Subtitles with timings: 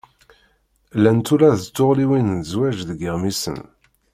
[0.97, 3.59] Llant ula d tullɣiwin n zzwaǧ deg iɣmisen.